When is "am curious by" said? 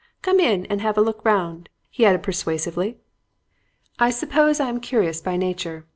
4.67-5.37